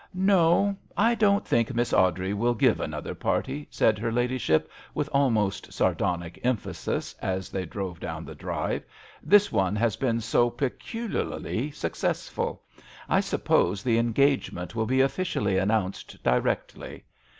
[0.15, 5.71] "No, I don't think Miss Awdrey will give another party/' said her ladyship, with almost
[5.71, 8.81] sardonic emphasis, as they drove down the drive;
[9.21, 12.63] "this one has been so peculiarly successful:
[13.07, 17.03] I suppose the engagement will be officially announced directly."